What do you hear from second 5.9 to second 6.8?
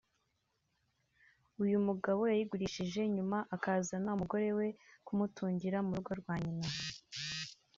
rugo rwa Nyina